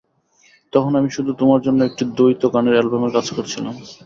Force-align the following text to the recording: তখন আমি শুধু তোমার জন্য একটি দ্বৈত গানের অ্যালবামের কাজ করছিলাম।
তখন 0.73 0.91
আমি 0.99 1.09
শুধু 1.15 1.31
তোমার 1.41 1.59
জন্য 1.65 1.79
একটি 1.85 2.03
দ্বৈত 2.11 2.41
গানের 2.53 2.75
অ্যালবামের 2.75 3.11
কাজ 3.15 3.27
করছিলাম। 3.35 3.73